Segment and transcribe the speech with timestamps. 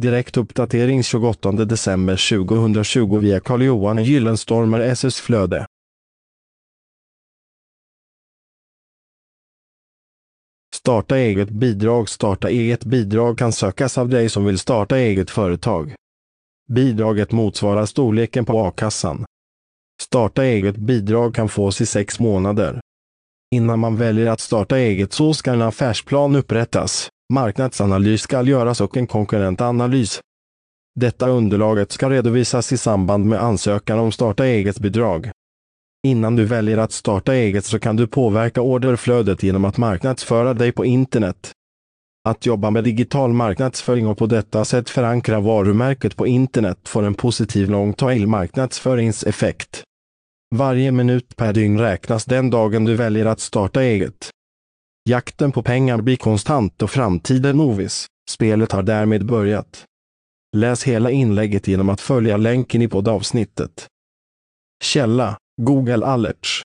[0.00, 5.66] Direktuppdatering 28 december 2020 via Carl-Johan Gyllenstormer SS Flöde.
[10.74, 15.94] Starta eget bidrag Starta eget bidrag kan sökas av dig som vill starta eget företag.
[16.68, 19.24] Bidraget motsvarar storleken på a-kassan.
[20.02, 22.80] Starta eget bidrag kan fås i sex månader.
[23.54, 28.96] Innan man väljer att starta eget så ska en affärsplan upprättas, marknadsanalys ska göras och
[28.96, 30.20] en konkurrentanalys.
[31.00, 35.30] Detta underlaget ska redovisas i samband med ansökan om starta eget-bidrag.
[36.06, 40.72] Innan du väljer att starta eget så kan du påverka orderflödet genom att marknadsföra dig
[40.72, 41.52] på internet.
[42.28, 47.14] Att jobba med digital marknadsföring och på detta sätt förankra varumärket på internet får en
[47.14, 49.82] positiv long-tail marknadsföringseffekt.
[50.54, 54.30] Varje minut per dygn räknas den dagen du väljer att starta eget.
[55.08, 58.06] Jakten på pengar blir konstant och framtiden oviss.
[58.30, 59.84] Spelet har därmed börjat.
[60.56, 63.86] Läs hela inlägget genom att följa länken i poddavsnittet.
[64.84, 66.62] Källa Google Alerts